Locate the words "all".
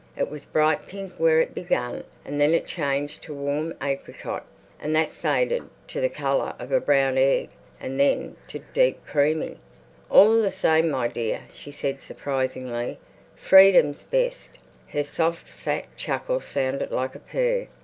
10.09-10.41